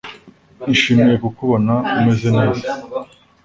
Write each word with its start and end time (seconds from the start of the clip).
nishimiye 0.65 1.15
kukubona 1.23 1.73
umeze 1.99 2.27
neza. 2.37 2.65